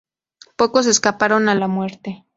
Pocos 0.55 0.87
escaparon 0.87 1.47
a 1.47 1.53
la 1.53 1.67
muerte. 1.67 2.25